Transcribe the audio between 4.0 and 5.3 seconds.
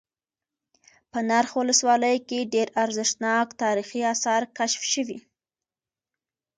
آثار كشف شوي